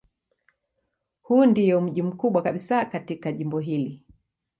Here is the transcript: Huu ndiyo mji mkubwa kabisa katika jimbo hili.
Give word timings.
Huu 1.21 1.45
ndiyo 1.45 1.81
mji 1.81 2.01
mkubwa 2.03 2.41
kabisa 2.41 2.85
katika 2.85 3.31
jimbo 3.31 3.59
hili. 3.59 4.05